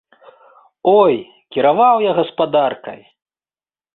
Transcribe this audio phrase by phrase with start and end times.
[0.99, 1.13] Ой,
[1.57, 2.99] кіраваў я гаспадаркай!